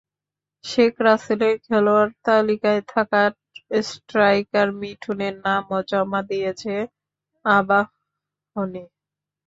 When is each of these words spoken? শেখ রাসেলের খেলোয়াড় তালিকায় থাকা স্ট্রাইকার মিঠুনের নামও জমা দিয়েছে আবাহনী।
শেখ 0.63 0.93
রাসেলের 1.05 1.55
খেলোয়াড় 1.65 2.11
তালিকায় 2.25 2.81
থাকা 2.91 3.21
স্ট্রাইকার 3.83 4.67
মিঠুনের 4.79 5.35
নামও 5.45 5.79
জমা 5.89 6.21
দিয়েছে 6.29 6.73
আবাহনী। 7.45 8.83